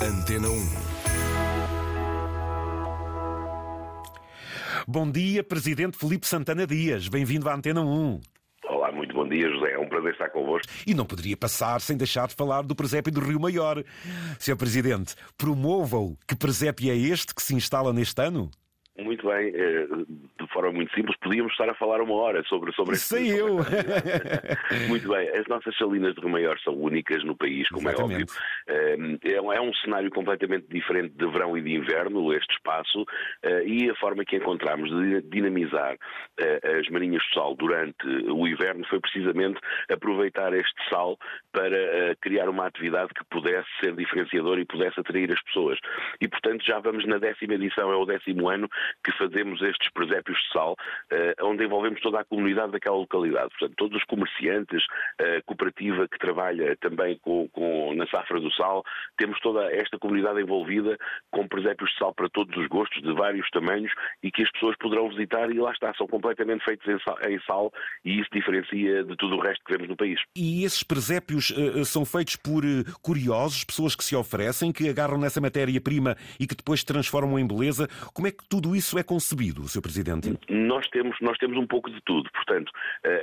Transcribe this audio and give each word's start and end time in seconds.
Antena 0.00 0.48
1. 0.48 0.52
Bom 4.86 5.10
dia, 5.10 5.42
Presidente 5.42 5.98
Felipe 5.98 6.24
Santana 6.24 6.64
Dias. 6.68 7.08
Bem-vindo 7.08 7.48
à 7.48 7.54
Antena 7.54 7.80
1. 7.82 8.20
Olá, 8.68 8.92
muito 8.92 9.12
bom 9.12 9.28
dia, 9.28 9.50
José. 9.50 9.72
É 9.72 9.78
um 9.78 9.88
prazer 9.88 10.12
estar 10.12 10.30
convosco. 10.30 10.68
E 10.86 10.94
não 10.94 11.04
poderia 11.04 11.36
passar 11.36 11.80
sem 11.80 11.96
deixar 11.96 12.28
de 12.28 12.36
falar 12.36 12.62
do 12.62 12.76
presépio 12.76 13.12
do 13.12 13.20
Rio 13.20 13.40
Maior. 13.40 13.82
Sr. 14.38 14.56
Presidente, 14.56 15.16
promova-o. 15.36 16.16
Que 16.28 16.36
presépio 16.36 16.92
é 16.92 16.96
este 16.96 17.34
que 17.34 17.42
se 17.42 17.56
instala 17.56 17.92
neste 17.92 18.22
ano? 18.22 18.52
Muito 19.00 19.28
bem, 19.28 19.52
eh, 19.54 19.86
de 20.40 20.52
forma 20.52 20.72
muito 20.72 20.92
simples, 20.92 21.16
podíamos 21.22 21.52
estar 21.52 21.70
a 21.70 21.74
falar 21.74 22.00
uma 22.00 22.14
hora 22.14 22.42
sobre, 22.48 22.72
sobre 22.72 22.96
este 22.96 23.06
Sei 23.06 23.40
eu! 23.40 23.58
Muito 24.88 25.08
bem, 25.08 25.28
as 25.28 25.46
nossas 25.46 25.76
salinas 25.76 26.16
de 26.16 26.20
Rio 26.20 26.30
Maior 26.30 26.58
são 26.64 26.74
únicas 26.74 27.22
no 27.22 27.36
país, 27.36 27.68
como 27.68 27.88
Exatamente. 27.88 28.22
é 28.22 28.24
óbvio. 28.24 28.36
Eh, 28.68 28.96
É 29.58 29.60
um 29.60 29.72
cenário 29.74 30.10
completamente 30.10 30.66
diferente 30.68 31.14
de 31.16 31.26
verão 31.26 31.56
e 31.56 31.62
de 31.62 31.72
inverno, 31.74 32.32
este 32.34 32.52
espaço, 32.54 33.04
eh, 33.42 33.64
e 33.66 33.90
a 33.90 33.94
forma 33.96 34.24
que 34.24 34.36
encontramos 34.36 34.90
de 34.90 35.22
dinamizar 35.22 35.96
eh, 36.38 36.78
as 36.78 36.88
marinhas 36.90 37.22
de 37.22 37.34
sal 37.34 37.54
durante 37.54 38.06
o 38.06 38.46
inverno 38.46 38.84
foi 38.86 39.00
precisamente 39.00 39.58
aproveitar 39.90 40.52
este 40.52 40.74
sal 40.90 41.16
para 41.52 41.76
eh, 41.76 42.14
criar 42.20 42.48
uma 42.48 42.66
atividade 42.66 43.12
que 43.14 43.24
pudesse 43.30 43.68
ser 43.80 43.94
diferenciadora 43.96 44.60
e 44.60 44.64
pudesse 44.66 45.00
atrair 45.00 45.32
as 45.32 45.42
pessoas. 45.44 45.78
E, 46.20 46.28
portanto, 46.28 46.64
já 46.64 46.78
vamos 46.78 47.06
na 47.06 47.18
décima 47.18 47.54
edição, 47.54 47.90
é 47.90 47.96
o 47.96 48.04
décimo 48.04 48.48
ano, 48.48 48.68
que 49.04 49.12
fazemos 49.12 49.60
estes 49.62 49.90
presépios 49.92 50.38
de 50.38 50.52
sal, 50.52 50.76
onde 51.42 51.64
envolvemos 51.64 52.00
toda 52.00 52.20
a 52.20 52.24
comunidade 52.24 52.72
daquela 52.72 52.96
localidade. 52.96 53.48
Portanto, 53.50 53.74
todos 53.76 53.96
os 53.98 54.04
comerciantes, 54.04 54.84
a 55.18 55.42
cooperativa 55.46 56.06
que 56.08 56.18
trabalha 56.18 56.76
também 56.76 57.18
com, 57.18 57.48
com- 57.48 57.94
na 57.94 58.06
safra 58.08 58.40
do 58.40 58.52
sal, 58.58 58.84
temos 59.16 59.38
toda 59.40 59.64
esta 59.72 59.98
comunidade 59.98 60.40
envolvida 60.40 60.98
com 61.30 61.46
presépios 61.46 61.90
de 61.90 61.98
sal 61.98 62.12
para 62.12 62.28
todos 62.28 62.54
os 62.56 62.66
gostos, 62.68 63.00
de 63.02 63.12
vários 63.14 63.48
tamanhos, 63.50 63.92
e 64.22 64.30
que 64.30 64.42
as 64.42 64.50
pessoas 64.52 64.76
poderão 64.76 65.08
visitar 65.08 65.50
e 65.50 65.58
lá 65.58 65.72
está, 65.72 65.94
são 65.94 66.06
completamente 66.06 66.64
feitos 66.64 66.86
em 66.86 66.98
sal, 67.00 67.18
em 67.26 67.40
sal 67.42 67.72
e 68.04 68.20
isso 68.20 68.28
diferencia 68.32 69.04
de 69.04 69.16
tudo 69.16 69.36
o 69.36 69.40
resto 69.40 69.64
que 69.64 69.72
vemos 69.72 69.88
no 69.88 69.96
país. 69.96 70.20
E 70.36 70.64
esses 70.64 70.82
presépios 70.82 71.52
eh, 71.56 71.84
são 71.84 72.04
feitos 72.04 72.36
por 72.36 72.64
eh, 72.64 72.84
curiosos, 73.02 73.64
pessoas 73.64 73.94
que 73.94 74.04
se 74.04 74.16
oferecem, 74.16 74.72
que 74.72 74.88
agarram 74.88 75.18
nessa 75.18 75.40
matéria-prima 75.40 76.16
e 76.38 76.46
que 76.46 76.54
depois 76.54 76.84
transformam 76.84 77.38
em 77.38 77.46
beleza. 77.46 77.88
Como 78.12 78.26
é 78.26 78.30
que 78.30 78.46
tudo 78.48 78.74
isso 78.74 78.98
é 78.98 79.02
concebido, 79.02 79.68
Sr. 79.68 79.82
Presidente? 79.82 80.38
Nós 80.48 80.86
temos, 80.88 81.16
nós 81.20 81.38
temos 81.38 81.56
um 81.56 81.66
pouco 81.66 81.90
de 81.90 82.00
tudo. 82.02 82.30
Portanto, 82.32 82.72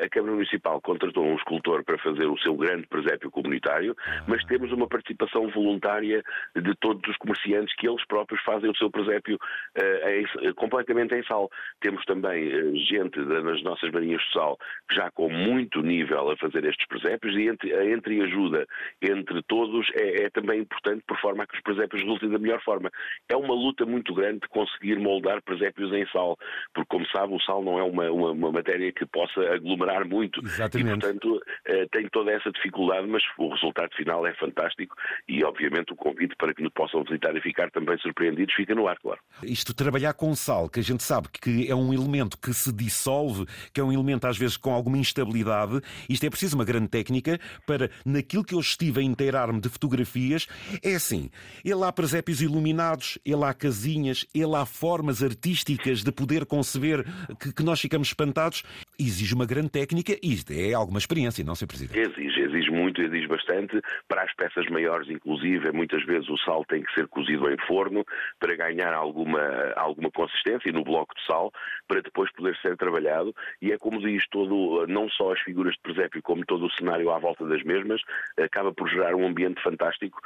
a 0.03 0.09
Câmara 0.09 0.33
Municipal 0.33 0.79
contratou 0.81 1.25
um 1.25 1.35
escultor 1.35 1.83
para 1.83 1.97
fazer 1.99 2.25
o 2.25 2.37
seu 2.39 2.55
grande 2.55 2.87
presépio 2.87 3.31
comunitário, 3.31 3.95
mas 4.27 4.43
temos 4.45 4.71
uma 4.71 4.87
participação 4.87 5.24
voluntária 5.33 6.23
de 6.55 6.75
todos 6.75 7.07
os 7.09 7.17
comerciantes 7.17 7.75
que 7.75 7.87
eles 7.87 8.05
próprios 8.07 8.41
fazem 8.43 8.69
o 8.69 8.75
seu 8.75 8.89
presépio 8.89 9.37
eh, 9.75 10.21
em- 10.41 10.53
completamente 10.53 11.15
em 11.15 11.23
sal. 11.23 11.49
Temos 11.81 12.03
também 12.05 12.47
eh, 12.51 12.75
gente 12.87 13.19
nas 13.19 13.61
nossas 13.63 13.91
marinhas 13.91 14.21
de 14.21 14.31
sal 14.33 14.57
já 14.91 15.09
com 15.11 15.29
muito 15.29 15.81
nível 15.81 16.29
a 16.29 16.37
fazer 16.37 16.63
estes 16.65 16.87
presépios 16.87 17.35
e 17.35 17.47
entre, 17.47 17.73
a 17.73 17.85
entreajuda 17.85 18.65
entre 19.01 19.41
todos 19.43 19.87
é, 19.95 20.23
é 20.23 20.29
também 20.29 20.61
importante 20.61 21.03
por 21.07 21.19
forma 21.19 21.43
a 21.43 21.47
que 21.47 21.55
os 21.55 21.61
presépios 21.63 22.01
resultem 22.01 22.29
da 22.29 22.39
melhor 22.39 22.61
forma. 22.61 22.91
É 23.29 23.35
uma 23.35 23.53
luta 23.53 23.85
muito 23.85 24.13
grande 24.13 24.39
de 24.41 24.47
conseguir 24.47 24.97
moldar 24.99 25.41
presépios 25.41 25.91
em 25.93 26.05
sal, 26.07 26.37
porque 26.73 26.89
como 26.89 27.07
sabe 27.07 27.33
o 27.33 27.39
sal 27.41 27.63
não 27.63 27.79
é 27.79 27.83
uma, 27.83 28.11
uma, 28.11 28.31
uma 28.31 28.51
matéria 28.51 28.91
que 28.91 29.05
possa 29.05 29.41
aglomerar 29.53 30.07
muito 30.07 30.39
Exatamente. 30.43 30.87
e 30.87 30.99
portanto 30.99 31.41
eh, 31.65 31.85
tem 31.91 32.07
toda 32.09 32.31
essa 32.31 32.51
dificuldade, 32.51 33.07
mas 33.07 33.23
o 33.37 33.49
resultado 33.49 33.93
final 33.95 34.25
é 34.25 34.33
fantástico 34.35 34.95
e 35.27 35.43
obviamente 35.43 35.93
o 35.93 35.95
convite 35.95 36.35
para 36.37 36.53
que 36.53 36.61
nos 36.61 36.71
possam 36.73 37.03
visitar 37.03 37.35
e 37.35 37.41
ficar 37.41 37.69
também 37.71 37.97
surpreendidos 37.99 38.53
fica 38.53 38.73
no 38.75 38.87
ar, 38.87 38.97
claro. 38.99 39.19
Isto 39.43 39.73
trabalhar 39.73 40.13
com 40.13 40.35
sal, 40.35 40.69
que 40.69 40.79
a 40.79 40.83
gente 40.83 41.03
sabe 41.03 41.27
que 41.29 41.69
é 41.69 41.75
um 41.75 41.93
elemento 41.93 42.37
que 42.37 42.53
se 42.53 42.71
dissolve, 42.71 43.45
que 43.73 43.79
é 43.79 43.83
um 43.83 43.91
elemento 43.91 44.27
às 44.27 44.37
vezes 44.37 44.57
com 44.57 44.73
alguma 44.73 44.97
instabilidade, 44.97 45.81
isto 46.09 46.25
é 46.25 46.29
preciso 46.29 46.55
uma 46.55 46.65
grande 46.65 46.87
técnica 46.87 47.39
para, 47.65 47.89
naquilo 48.05 48.43
que 48.43 48.55
eu 48.55 48.59
estive 48.59 48.99
a 48.99 49.03
inteirar-me 49.03 49.59
de 49.59 49.69
fotografias, 49.69 50.47
é 50.83 50.95
assim, 50.95 51.29
ele 51.63 51.83
há 51.83 51.91
presépios 51.91 52.41
iluminados, 52.41 53.17
ele 53.25 53.43
há 53.43 53.53
casinhas, 53.53 54.25
ele 54.33 54.55
há 54.55 54.65
formas 54.65 55.23
artísticas 55.23 56.03
de 56.03 56.11
poder 56.11 56.45
conceber 56.45 57.05
que, 57.39 57.53
que 57.53 57.63
nós 57.63 57.79
ficamos 57.79 58.09
espantados, 58.09 58.63
exige 58.99 59.33
uma 59.33 59.45
grande 59.45 59.69
técnica 59.69 60.13
e 60.21 60.33
isto 60.33 60.51
é 60.53 60.73
alguma 60.73 60.99
experiência, 60.99 61.43
não, 61.43 61.55
Sr. 61.55 61.67
Presidente? 61.67 61.99
Exige, 61.99 62.41
exige 62.41 62.71
muito, 62.71 63.01
exige 63.01 63.27
bastante. 63.27 63.79
Para 64.07 64.23
as 64.23 64.33
peças 64.35 64.65
maiores, 64.69 65.09
inclusive, 65.09 65.71
muitas 65.71 66.03
vezes 66.05 66.29
o 66.29 66.37
sal 66.37 66.63
tem 66.65 66.83
que 66.83 66.93
ser 66.93 67.07
cozido 67.07 67.49
em 67.51 67.57
forno 67.67 68.05
para 68.39 68.55
ganhar 68.55 68.93
alguma, 68.93 69.41
alguma 69.75 70.09
consistência 70.11 70.71
no 70.71 70.83
bloco 70.83 71.15
de 71.15 71.25
sal, 71.25 71.51
para 71.87 72.01
depois 72.01 72.31
poder 72.33 72.55
ser 72.57 72.75
trabalhado. 72.77 73.33
E 73.61 73.71
é 73.71 73.77
como 73.77 73.99
diz 73.99 74.23
todo, 74.29 74.85
não 74.87 75.09
só 75.09 75.33
as 75.33 75.39
figuras 75.41 75.73
de 75.75 75.81
presépio, 75.81 76.21
como 76.21 76.45
todo 76.45 76.65
o 76.65 76.71
cenário 76.71 77.11
à 77.11 77.19
volta 77.19 77.45
das 77.45 77.63
mesmas, 77.63 78.01
acaba 78.37 78.73
por 78.73 78.89
gerar 78.89 79.15
um 79.15 79.25
ambiente 79.25 79.61
fantástico 79.61 80.19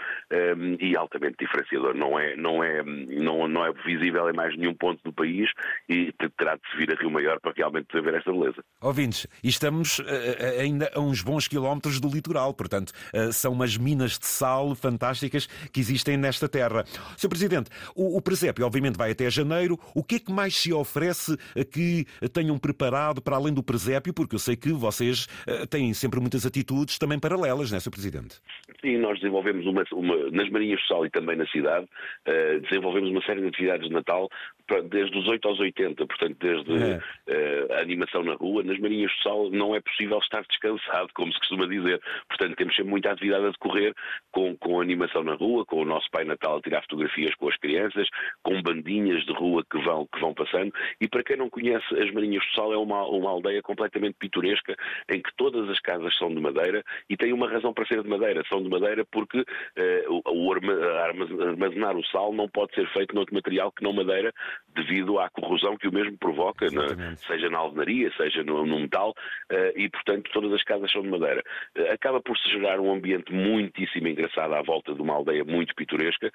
hum, 0.57 0.77
e 0.79 0.95
altamente 0.95 1.37
diferenciador. 1.39 1.95
Não 1.95 2.19
é, 2.19 2.35
não, 2.35 2.63
é, 2.63 2.83
não, 2.83 3.47
não 3.47 3.65
é 3.65 3.71
visível 3.85 4.29
em 4.29 4.33
mais 4.33 4.55
nenhum 4.57 4.73
ponto 4.73 5.01
do 5.03 5.13
país 5.13 5.49
e 5.87 6.11
te- 6.13 6.29
terá 6.37 6.55
de 6.55 6.61
se 6.71 6.77
vir 6.77 6.91
a 6.91 6.99
Rio 6.99 7.11
Maior 7.11 7.39
para 7.39 7.53
realmente 7.55 7.87
ver 7.99 8.13
esta 8.13 8.31
beleza. 8.31 8.58
Ouvintes, 8.81 9.27
e 9.43 9.49
estamos 9.49 10.01
eh, 10.05 10.61
ainda 10.61 10.89
a 10.95 11.01
uns 11.01 11.21
bons 11.21 11.49
quilómetros 11.49 11.99
do 11.99 12.07
litoral, 12.07 12.53
portanto, 12.53 12.93
eh, 13.11 13.29
são 13.31 13.51
umas 13.51 13.75
minas 13.75 14.17
de 14.17 14.25
sal 14.25 14.73
fantásticas 14.73 15.49
que 15.73 15.81
existem 15.81 16.15
nesta 16.15 16.47
terra. 16.47 16.85
Sr. 17.17 17.27
Presidente, 17.27 17.69
o, 17.93 18.15
o 18.15 18.21
presépio 18.21 18.65
obviamente 18.65 18.95
vai 18.95 19.11
até 19.11 19.29
janeiro. 19.29 19.77
O 19.93 20.01
que 20.01 20.15
é 20.15 20.19
que 20.19 20.31
mais 20.31 20.55
se 20.55 20.71
oferece 20.71 21.37
que 21.71 22.07
tenham 22.31 22.57
preparado 22.57 23.21
para 23.21 23.35
além 23.35 23.53
do 23.53 23.61
presépio? 23.61 24.13
Porque 24.13 24.35
eu 24.35 24.39
sei 24.39 24.55
que 24.55 24.71
vocês 24.71 25.27
eh, 25.45 25.65
têm 25.65 25.93
sempre 25.93 26.21
muitas 26.21 26.45
atitudes 26.45 26.97
também 26.97 27.19
paralelas, 27.19 27.71
não 27.71 27.77
é, 27.77 27.79
Sr. 27.81 27.91
Presidente? 27.91 28.37
Sim, 28.81 28.97
nós 28.97 29.19
desenvolvemos 29.19 29.65
uma, 29.65 29.83
uma- 29.91 30.29
nas 30.31 30.49
Marinhas 30.49 30.79
do 30.81 30.87
Sal 30.87 31.05
e 31.05 31.09
também 31.09 31.35
na 31.35 31.45
cidade, 31.47 31.85
eh, 32.25 32.59
desenvolvemos 32.59 33.09
uma 33.09 33.21
série 33.23 33.41
de 33.41 33.47
atividades 33.47 33.87
de 33.87 33.93
Natal 33.93 34.29
para- 34.67 34.81
desde 34.83 35.17
os 35.17 35.27
8 35.27 35.47
aos 35.49 35.59
80, 35.59 36.05
portanto, 36.05 36.37
desde 36.39 36.73
É. 36.83 36.99
eh, 37.27 37.67
a 37.71 37.81
animação 37.81 38.23
na 38.23 38.35
rua. 38.35 38.63
Nas 38.63 38.79
Marinhas 38.79 39.11
do 39.17 39.23
Sal 39.23 39.49
não 39.49 39.75
é 39.75 39.81
possível 39.81 40.17
estar 40.19 40.43
descansado, 40.47 41.09
como 41.13 41.31
se 41.33 41.39
costuma 41.39 41.65
dizer. 41.67 41.99
Portanto, 42.29 42.55
temos 42.55 42.75
sempre 42.75 42.89
muita 42.91 43.11
atividade 43.11 43.45
a 43.47 43.49
decorrer 43.49 43.93
com, 44.31 44.55
com 44.55 44.79
animação 44.79 45.23
na 45.23 45.33
rua, 45.33 45.65
com 45.65 45.81
o 45.81 45.85
nosso 45.85 46.09
Pai 46.11 46.23
Natal 46.23 46.57
a 46.57 46.61
tirar 46.61 46.81
fotografias 46.83 47.35
com 47.35 47.49
as 47.49 47.57
crianças, 47.57 48.07
com 48.43 48.61
bandinhas 48.61 49.25
de 49.25 49.33
rua 49.33 49.63
que 49.69 49.77
vão, 49.79 50.07
que 50.07 50.19
vão 50.21 50.33
passando. 50.33 50.71
E 51.01 51.07
para 51.09 51.23
quem 51.23 51.35
não 51.35 51.49
conhece, 51.49 51.85
as 51.99 52.09
Marinhas 52.13 52.45
do 52.45 52.51
Sal 52.55 52.71
é 52.73 52.77
uma, 52.77 53.05
uma 53.07 53.29
aldeia 53.29 53.61
completamente 53.61 54.15
pitoresca 54.17 54.75
em 55.11 55.21
que 55.21 55.35
todas 55.35 55.69
as 55.69 55.79
casas 55.81 56.15
são 56.17 56.33
de 56.33 56.39
madeira 56.39 56.81
e 57.09 57.17
tem 57.17 57.33
uma 57.33 57.49
razão 57.49 57.73
para 57.73 57.85
ser 57.85 58.01
de 58.03 58.07
madeira. 58.09 58.41
São 58.47 58.63
de 58.63 58.68
madeira 58.69 59.05
porque 59.11 59.43
eh, 59.75 60.05
o, 60.07 60.21
o 60.25 60.53
arma- 60.53 60.85
armaz- 61.03 61.41
armazenar 61.41 61.97
o 61.97 62.05
sal 62.05 62.33
não 62.33 62.47
pode 62.47 62.73
ser 62.75 62.87
feito 62.93 63.15
noutro 63.15 63.33
material 63.35 63.71
que 63.71 63.83
não 63.83 63.93
madeira, 63.93 64.33
devido 64.75 65.19
à 65.19 65.29
corrosão 65.29 65.77
que 65.77 65.87
o 65.87 65.93
mesmo 65.93 66.17
provoca, 66.17 66.69
na- 66.71 66.85
Exatamente. 66.85 67.25
seja 67.27 67.49
na 67.49 67.57
alvenaria, 67.57 68.11
seja 68.15 68.43
no, 68.43 68.65
no 68.65 68.79
metal, 68.79 69.13
eh, 69.49 69.73
e 69.75 69.89
portanto 69.89 70.29
todas 70.31 70.53
as 70.53 70.63
casas 70.63 70.91
são 70.91 71.01
de 71.01 71.09
madeira. 71.09 71.43
Eh, 71.75 71.91
acaba 71.91 72.21
por 72.21 72.37
se 72.37 72.49
gerar 72.49 72.79
um 72.79 72.93
ambiente 72.93 73.33
muitíssimo 73.33 74.07
engraçado 74.07 74.53
à 74.53 74.61
volta 74.61 74.93
de 74.93 75.01
uma 75.01 75.13
aldeia 75.15 75.43
muito 75.43 75.73
pitoresca, 75.75 76.31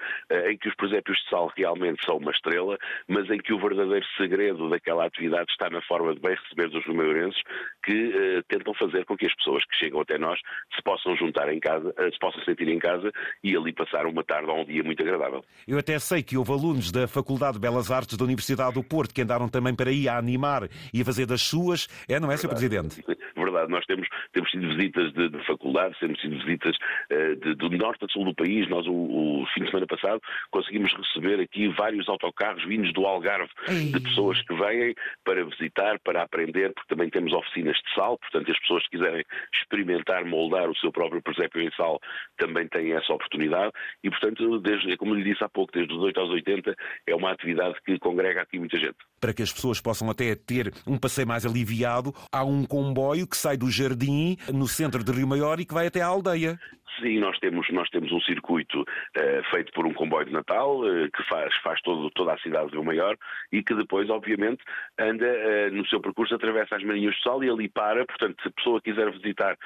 em 0.50 0.56
que 0.58 0.68
os 0.68 0.74
presépios 0.74 1.18
de 1.18 1.28
sal 1.28 1.52
realmente 1.56 2.04
são 2.04 2.16
uma 2.16 2.30
estrela, 2.30 2.76
mas 3.08 3.28
em 3.30 3.38
que 3.38 3.52
o 3.52 3.58
verdadeiro 3.58 4.04
segredo 4.16 4.68
daquela 4.68 5.04
atividade 5.06 5.50
está 5.50 5.68
na 5.70 5.80
forma 5.82 6.14
de 6.14 6.20
bem 6.20 6.34
receber 6.34 6.68
dos 6.68 6.84
rumeirenses 6.86 7.40
que 7.84 8.42
tentam 8.48 8.74
fazer 8.74 9.04
com 9.04 9.16
que 9.16 9.26
as 9.26 9.34
pessoas 9.36 9.64
que 9.66 9.76
chegam 9.76 10.00
até 10.00 10.18
nós 10.18 10.38
se 10.74 10.82
possam 10.82 11.16
juntar 11.16 11.52
em 11.52 11.60
casa, 11.60 11.94
se 12.32 12.38
possam 12.38 12.44
sentir 12.44 12.68
em 12.68 12.78
casa 12.78 13.12
e 13.42 13.56
ali 13.56 13.72
passar 13.72 14.06
uma 14.06 14.24
tarde 14.24 14.48
ou 14.50 14.60
um 14.60 14.64
dia 14.64 14.82
muito 14.82 15.02
agradável. 15.02 15.44
Eu 15.66 15.78
até 15.78 15.98
sei 15.98 16.22
que 16.22 16.36
houve 16.36 16.52
alunos 16.52 16.90
da 16.90 17.06
Faculdade 17.06 17.54
de 17.54 17.60
Belas 17.60 17.90
Artes 17.90 18.16
da 18.16 18.24
Universidade 18.24 18.74
do 18.74 18.82
Porto 18.82 19.14
que 19.14 19.22
andaram 19.22 19.48
também 19.48 19.74
para 19.74 19.90
aí 19.90 20.08
a 20.08 20.16
animar 20.16 20.68
e 20.92 21.02
a 21.02 21.04
fazer 21.04 21.26
das 21.26 21.42
suas. 21.42 21.88
É, 22.08 22.18
não 22.18 22.30
é, 22.30 22.36
Sr. 22.36 22.48
Presidente? 22.48 23.04
Verdade, 23.44 23.70
nós 23.70 23.84
temos, 23.84 24.08
temos 24.32 24.50
tido 24.50 24.68
visitas 24.74 25.12
de, 25.12 25.28
de 25.28 25.46
faculdades, 25.46 25.98
temos 25.98 26.18
tido 26.18 26.36
visitas 26.38 26.76
eh, 27.10 27.34
de- 27.34 27.54
do 27.54 27.68
norte 27.70 28.04
a 28.04 28.08
sul 28.08 28.24
do 28.24 28.34
país. 28.34 28.68
Nós, 28.68 28.86
o, 28.86 28.92
o 28.92 29.46
fim 29.54 29.62
de 29.64 29.70
semana 29.70 29.86
passado, 29.86 30.20
conseguimos 30.50 30.92
receber 30.94 31.40
aqui 31.40 31.68
vários 31.68 32.08
autocarros 32.08 32.64
vindos 32.64 32.92
do 32.92 33.04
Algarve, 33.06 33.50
de 33.92 34.00
pessoas 34.00 34.40
que 34.42 34.54
vêm 34.54 34.94
para 35.24 35.44
visitar, 35.44 35.98
para 36.00 36.22
aprender, 36.22 36.72
porque 36.72 36.88
também 36.88 37.10
temos 37.10 37.32
oficinas 37.32 37.76
de 37.76 37.94
sal, 37.94 38.18
portanto, 38.18 38.50
as 38.50 38.58
pessoas 38.60 38.82
que 38.84 38.96
quiserem 38.96 39.24
experimentar, 39.54 40.24
moldar 40.24 40.68
o 40.68 40.76
seu 40.76 40.90
próprio 40.92 41.22
presépio 41.22 41.60
em 41.62 41.70
sal, 41.72 42.00
também 42.36 42.66
têm 42.68 42.92
essa 42.92 43.12
oportunidade. 43.12 43.72
E, 44.02 44.10
portanto, 44.10 44.58
desde, 44.60 44.96
como 44.96 45.14
lhe 45.14 45.22
disse 45.24 45.42
há 45.44 45.48
pouco, 45.48 45.72
desde 45.72 45.92
os 45.92 46.00
8 46.00 46.20
aos 46.20 46.30
80, 46.30 46.74
é 47.06 47.14
uma 47.14 47.30
atividade 47.32 47.74
que 47.84 47.98
congrega 47.98 48.42
aqui 48.42 48.58
muita 48.58 48.78
gente. 48.78 48.96
Para 49.24 49.32
que 49.32 49.42
as 49.42 49.50
pessoas 49.50 49.80
possam 49.80 50.10
até 50.10 50.34
ter 50.34 50.70
um 50.86 50.98
passeio 50.98 51.26
mais 51.26 51.46
aliviado, 51.46 52.12
há 52.30 52.44
um 52.44 52.62
comboio 52.62 53.26
que 53.26 53.38
sai 53.38 53.56
do 53.56 53.70
jardim, 53.70 54.36
no 54.52 54.68
centro 54.68 55.02
de 55.02 55.10
Rio 55.12 55.26
Maior, 55.26 55.58
e 55.58 55.64
que 55.64 55.72
vai 55.72 55.86
até 55.86 56.02
à 56.02 56.08
aldeia. 56.08 56.60
Sim, 57.00 57.18
nós 57.18 57.36
temos, 57.40 57.68
nós 57.70 57.88
temos 57.90 58.12
um 58.12 58.20
circuito 58.20 58.84
eh, 59.16 59.42
feito 59.50 59.72
por 59.72 59.84
um 59.84 59.92
comboio 59.92 60.26
de 60.26 60.32
Natal, 60.32 60.80
que 61.12 61.22
faz, 61.24 61.52
faz 61.56 61.80
todo, 61.82 62.08
toda 62.10 62.34
a 62.34 62.38
cidade 62.38 62.68
de 62.68 62.74
Rio 62.74 62.84
Maior 62.84 63.16
e 63.50 63.62
que 63.62 63.74
depois, 63.74 64.08
obviamente, 64.10 64.62
anda 64.98 65.70
no 65.72 65.84
seu 65.86 66.00
percurso, 66.00 66.34
atravessa 66.34 66.76
as 66.76 66.84
Marinhas 66.84 67.16
do 67.16 67.22
Sal 67.22 67.42
e 67.42 67.50
ali 67.50 67.68
para. 67.68 68.06
Portanto, 68.06 68.40
se 68.42 68.48
a 68.48 68.52
pessoa 68.52 68.80
quiser 68.80 69.10
visitar 69.10 69.56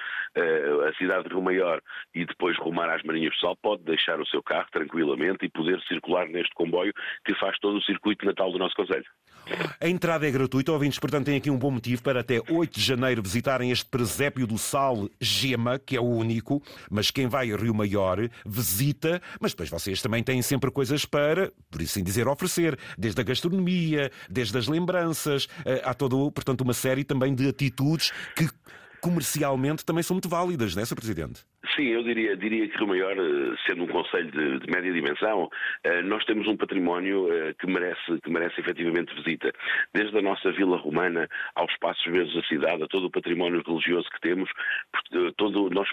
a 0.88 0.92
cidade 0.94 1.24
de 1.24 1.34
Rio 1.34 1.42
Maior 1.42 1.82
e 2.14 2.24
depois 2.24 2.56
rumar 2.56 2.88
às 2.88 3.02
Marinhas 3.02 3.34
do 3.34 3.40
Sal, 3.40 3.56
pode 3.56 3.82
deixar 3.82 4.18
o 4.20 4.26
seu 4.26 4.42
carro 4.42 4.68
tranquilamente 4.72 5.44
e 5.44 5.50
poder 5.50 5.80
circular 5.82 6.26
neste 6.28 6.54
comboio 6.54 6.94
que 7.26 7.34
faz 7.34 7.58
todo 7.58 7.76
o 7.76 7.82
circuito 7.82 8.22
de 8.22 8.28
Natal 8.28 8.50
do 8.50 8.58
nosso 8.58 8.74
Conselho. 8.74 9.04
A 9.80 9.88
entrada 9.88 10.26
é 10.26 10.30
gratuita, 10.30 10.72
ouvintes, 10.72 10.98
portanto 10.98 11.26
têm 11.26 11.36
aqui 11.36 11.50
um 11.50 11.58
bom 11.58 11.70
motivo 11.70 12.02
para 12.02 12.20
até 12.20 12.40
8 12.48 12.78
de 12.78 12.84
janeiro 12.84 13.22
visitarem 13.22 13.70
este 13.70 13.86
presépio 13.86 14.46
do 14.46 14.58
Sal 14.58 15.08
Gema, 15.20 15.78
que 15.78 15.96
é 15.96 16.00
o 16.00 16.04
único, 16.04 16.62
mas 16.90 17.10
quem 17.10 17.26
vai 17.26 17.52
a 17.52 17.56
Rio 17.56 17.74
Maior 17.74 18.28
visita, 18.44 19.20
mas 19.40 19.52
depois 19.52 19.68
vocês 19.68 20.02
também 20.02 20.22
têm 20.22 20.42
sempre 20.42 20.70
coisas 20.70 21.04
para, 21.04 21.52
por 21.70 21.80
assim 21.80 22.02
dizer, 22.02 22.28
oferecer, 22.28 22.78
desde 22.96 23.20
a 23.20 23.24
gastronomia, 23.24 24.10
desde 24.28 24.56
as 24.58 24.66
lembranças, 24.66 25.48
eh, 25.64 25.82
há 25.84 25.94
todo, 25.94 26.30
portanto, 26.32 26.62
uma 26.62 26.74
série 26.74 27.04
também 27.04 27.34
de 27.34 27.48
atitudes 27.48 28.12
que 28.34 28.48
comercialmente 29.00 29.84
também 29.84 30.02
são 30.02 30.14
muito 30.14 30.28
válidas, 30.28 30.74
não 30.74 30.82
é, 30.82 30.86
Sr. 30.86 30.96
Presidente? 30.96 31.40
Sim, 31.74 31.88
eu 31.88 32.02
diria, 32.02 32.36
diria 32.36 32.68
que 32.68 32.76
Rio 32.78 32.86
Maior, 32.86 33.16
eh, 33.16 33.56
sendo 33.66 33.84
um 33.84 33.86
Conselho 33.86 34.30
de, 34.30 34.58
de, 34.60 34.72
média 34.72 34.92
dimensão, 34.92 35.48
eh, 35.84 36.02
nós 36.02 36.24
temos 36.24 36.46
um 36.46 36.56
património 36.56 37.32
eh, 37.32 37.54
que 37.54 37.66
merece, 37.66 38.20
que 38.22 38.30
merece 38.30 38.60
efetivamente 38.60 39.14
visita. 39.14 39.52
Desde 39.92 40.16
a 40.18 40.22
nossa 40.22 40.50
Vila 40.52 40.78
Romana 40.78 41.28
aos 41.54 41.70
espaços 41.72 42.04
verdes 42.06 42.34
da 42.34 42.42
cidade, 42.44 42.82
a 42.82 42.88
todo 42.88 43.06
o 43.06 43.10
património 43.10 43.62
religioso 43.66 44.08
que 44.10 44.20
temos, 44.20 44.50
todo, 45.36 45.70
nós 45.70 45.88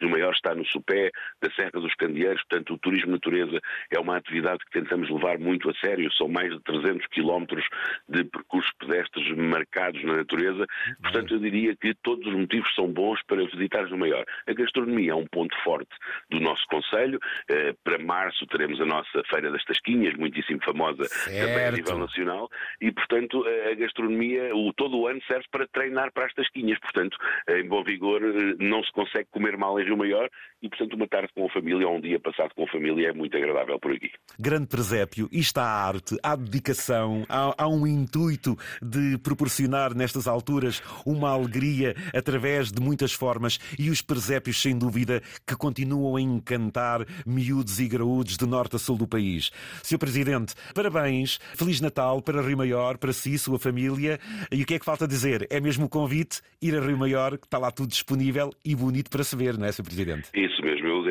Rio 0.00 0.10
Maior 0.10 0.32
está 0.32 0.54
no 0.54 0.64
sopé 0.66 1.10
da 1.42 1.50
Serra 1.52 1.80
dos 1.80 1.94
Candeeiros, 1.94 2.42
portanto 2.48 2.74
o 2.74 2.78
turismo 2.78 3.12
natureza 3.12 3.60
é 3.90 3.98
uma 3.98 4.16
atividade 4.16 4.58
que 4.64 4.80
tentamos 4.80 5.10
levar 5.10 5.38
muito 5.38 5.68
a 5.68 5.74
sério, 5.74 6.12
são 6.12 6.28
mais 6.28 6.50
de 6.50 6.60
300 6.60 7.06
quilómetros 7.08 7.64
de 8.08 8.24
percursos 8.24 8.72
pedestres 8.78 9.36
marcados 9.36 10.02
na 10.04 10.16
natureza, 10.16 10.66
portanto 11.02 11.34
eu 11.34 11.40
diria 11.40 11.76
que 11.76 11.94
todos 12.02 12.26
os 12.26 12.34
motivos 12.34 12.72
são 12.74 12.90
bons 12.90 13.20
para 13.26 13.44
visitar 13.44 13.86
Rio 13.86 13.98
Maior. 13.98 14.24
A 14.46 14.52
gastronomia 14.52 15.12
é 15.12 15.14
um 15.14 15.26
ponto 15.26 15.56
forte 15.62 15.90
do 16.30 16.40
nosso 16.40 16.64
Conselho, 16.68 17.18
eh, 17.48 17.74
para 17.82 17.98
março 17.98 18.46
teremos 18.46 18.80
a 18.80 18.84
nossa 18.84 19.22
Feira 19.30 19.50
das 19.50 19.64
Tasquinhas, 19.64 20.14
muitíssimo 20.14 20.60
famosa 20.64 21.04
certo. 21.04 21.46
também 21.46 21.66
a 21.66 21.72
nível 21.72 21.98
nacional, 21.98 22.48
e 22.80 22.92
portanto 22.92 23.44
a 23.70 23.74
gastronomia, 23.74 24.54
o, 24.54 24.72
todo 24.72 24.98
o 24.98 25.06
ano 25.06 25.20
serve 25.26 25.44
para 25.50 25.66
treinar 25.68 26.12
para 26.12 26.26
as 26.26 26.34
tasquinhas, 26.34 26.78
portanto 26.78 27.16
em 27.48 27.66
bom 27.66 27.82
vigor 27.82 28.22
eh, 28.22 28.54
não 28.58 28.82
se 28.82 28.92
consegue 28.92 29.28
comer 29.30 29.57
mal 29.58 29.78
em 29.78 29.84
Rio 29.84 29.96
Maior 29.96 30.28
e, 30.62 30.68
portanto, 30.68 30.94
uma 30.94 31.06
tarde 31.06 31.28
com 31.34 31.46
a 31.46 31.50
família 31.50 31.86
ou 31.86 31.96
um 31.96 32.00
dia 32.00 32.18
passado 32.18 32.52
com 32.54 32.64
a 32.64 32.68
família 32.68 33.08
é 33.08 33.12
muito 33.12 33.36
agradável 33.36 33.78
por 33.78 33.92
aqui. 33.92 34.10
Grande 34.38 34.66
presépio, 34.66 35.28
isto 35.30 35.58
há 35.58 35.64
arte, 35.64 36.16
há 36.22 36.34
dedicação, 36.34 37.24
há, 37.28 37.54
há 37.56 37.68
um 37.68 37.86
intuito 37.86 38.56
de 38.82 39.18
proporcionar 39.18 39.94
nestas 39.94 40.26
alturas 40.26 40.82
uma 41.06 41.30
alegria 41.30 41.94
através 42.14 42.72
de 42.72 42.80
muitas 42.80 43.12
formas 43.12 43.58
e 43.78 43.90
os 43.90 44.02
presépios, 44.02 44.60
sem 44.60 44.76
dúvida, 44.76 45.22
que 45.46 45.56
continuam 45.56 46.16
a 46.16 46.20
encantar 46.20 47.06
miúdos 47.26 47.78
e 47.78 47.88
graúdos 47.88 48.36
de 48.36 48.46
norte 48.46 48.76
a 48.76 48.78
sul 48.78 48.96
do 48.96 49.06
país. 49.06 49.50
Sr. 49.82 49.98
Presidente, 49.98 50.54
parabéns, 50.74 51.38
Feliz 51.54 51.80
Natal 51.80 52.20
para 52.20 52.42
Rio 52.42 52.58
Maior, 52.58 52.98
para 52.98 53.12
si, 53.12 53.38
sua 53.38 53.58
família. 53.58 54.18
E 54.50 54.62
o 54.62 54.66
que 54.66 54.74
é 54.74 54.78
que 54.78 54.84
falta 54.84 55.06
dizer? 55.06 55.46
É 55.50 55.60
mesmo 55.60 55.86
o 55.86 55.88
convite, 55.88 56.40
ir 56.60 56.76
a 56.76 56.80
Rio 56.80 56.98
Maior, 56.98 57.38
que 57.38 57.46
está 57.46 57.58
lá 57.58 57.70
tudo 57.70 57.88
disponível 57.88 58.50
e 58.64 58.74
bonito 58.74 59.10
para 59.10 59.24
se 59.24 59.36
ver, 59.36 59.47
não 59.56 59.66
é, 59.66 59.72
Sr. 59.72 59.84
Presidente? 59.84 60.28
Isso 60.34 60.60
mesmo. 60.62 60.86
Eu, 60.86 61.08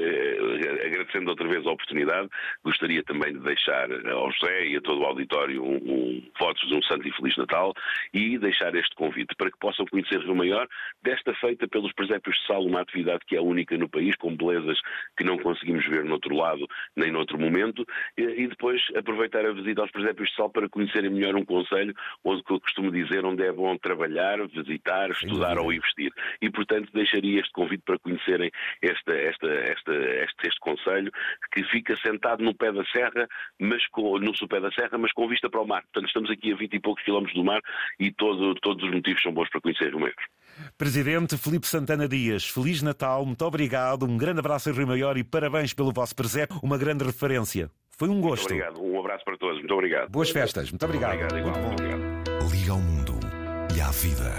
agradecendo 1.17 1.29
outra 1.29 1.47
vez 1.47 1.65
a 1.65 1.71
oportunidade, 1.71 2.29
gostaria 2.63 3.03
também 3.03 3.33
de 3.33 3.39
deixar 3.39 3.89
ao 4.07 4.31
José 4.31 4.67
e 4.67 4.77
a 4.77 4.81
todo 4.81 5.01
o 5.01 5.05
auditório 5.05 5.63
um, 5.63 5.75
um 5.75 6.31
votos 6.39 6.67
de 6.67 6.75
um 6.75 6.81
Santo 6.83 7.07
e 7.07 7.11
Feliz 7.11 7.35
Natal 7.37 7.73
e 8.13 8.37
deixar 8.37 8.75
este 8.75 8.95
convite 8.95 9.35
para 9.35 9.51
que 9.51 9.57
possam 9.59 9.85
conhecer 9.85 10.19
Rio 10.19 10.35
Maior, 10.35 10.67
desta 11.03 11.33
feita 11.35 11.67
pelos 11.67 11.91
presépios 11.93 12.37
de 12.37 12.47
sal, 12.47 12.63
uma 12.63 12.81
atividade 12.81 13.19
que 13.25 13.35
é 13.35 13.41
única 13.41 13.77
no 13.77 13.89
país, 13.89 14.15
com 14.15 14.35
belezas 14.35 14.79
que 15.17 15.23
não 15.23 15.37
conseguimos 15.37 15.85
ver 15.87 16.03
no 16.03 16.13
outro 16.13 16.35
lado 16.35 16.67
nem 16.95 17.11
noutro 17.11 17.39
momento, 17.39 17.85
e 18.17 18.47
depois 18.47 18.81
aproveitar 18.95 19.45
a 19.45 19.51
visita 19.51 19.81
aos 19.81 19.91
presépios 19.91 20.29
de 20.29 20.35
sal 20.35 20.49
para 20.49 20.69
conhecerem 20.69 21.09
melhor 21.09 21.35
um 21.35 21.45
conselho 21.45 21.93
onde, 22.23 22.43
eu 22.49 22.59
costumo 22.59 22.91
dizer, 22.91 23.25
onde 23.25 23.43
é 23.43 23.51
bom 23.51 23.77
trabalhar, 23.77 24.39
visitar, 24.47 25.09
estudar 25.11 25.57
ou 25.57 25.73
investir. 25.73 26.11
E, 26.41 26.49
portanto, 26.49 26.89
deixaria 26.93 27.39
este 27.39 27.51
convite 27.51 27.83
para 27.85 27.99
conhecerem 27.99 28.51
esta, 28.81 29.13
esta, 29.13 29.47
esta, 29.47 29.93
este, 29.93 30.47
este 30.47 30.59
conselho 30.59 31.06
que 31.54 31.63
fica 31.65 31.95
sentado 31.98 32.44
no 32.44 32.54
pé 32.54 32.71
da 32.71 32.86
serra, 32.86 33.27
mas 33.59 33.86
com, 33.88 34.18
no 34.19 34.36
sopé 34.36 34.59
da 34.59 34.71
serra, 34.71 34.98
mas 34.98 35.12
com 35.13 35.27
vista 35.27 35.50
para 35.50 35.62
o 35.62 35.68
mar. 35.68 35.83
Portanto, 35.83 36.07
estamos 36.07 36.30
aqui 36.31 36.54
a 36.54 36.56
20 36.56 36.74
e 36.74 36.80
poucos 36.80 37.04
quilómetros 37.04 37.36
do 37.36 37.44
mar 37.44 37.62
e 38.00 38.12
todo, 38.12 38.56
todos 38.56 38.83
os 38.83 38.92
motivos 38.92 39.21
são 39.21 39.33
bons 39.33 39.50
para 39.50 39.62
conhecer 39.62 39.94
o 39.95 40.00
Maior. 40.00 40.15
Presidente 40.77 41.38
Felipe 41.38 41.68
Santana 41.68 42.07
Dias, 42.07 42.45
Feliz 42.45 42.81
Natal, 42.81 43.25
muito 43.25 43.44
obrigado, 43.45 44.06
um 44.06 44.18
grande 44.18 44.39
abraço 44.39 44.69
em 44.69 44.74
Rio 44.74 44.88
Maior 44.88 45.18
e 45.18 45.24
parabéns 45.24 45.74
pelo 45.74 45.92
vosso 45.92 46.15
presépio, 46.15 46.59
uma 46.63 46.77
grande 46.77 47.04
referência. 47.04 47.69
Foi 47.98 48.09
um 48.09 48.21
gosto. 48.21 48.50
Muito 48.50 48.63
obrigado, 48.63 48.83
um 48.83 49.00
abraço 49.00 49.25
para 49.25 49.38
todos, 49.38 49.57
muito 49.57 49.74
obrigado. 49.74 50.09
Boas 50.09 50.30
festas, 50.30 50.69
muito 50.69 50.86
obrigado. 50.86 51.13
Obrigado, 51.13 51.39
igual, 51.39 51.57
muito 51.59 51.81
obrigado. 51.81 52.51
Liga 52.51 52.71
ao 52.71 52.80
mundo 52.80 53.13
e 53.75 53.81
à 53.81 53.89
vida, 53.89 54.33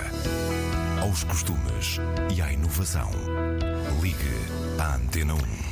aos 1.03 1.25
costumes 1.25 1.99
e 2.37 2.41
à 2.41 2.53
inovação. 2.53 3.11
Ligue 4.01 4.81
à 4.81 4.95
Antena 4.95 5.35
1. 5.35 5.69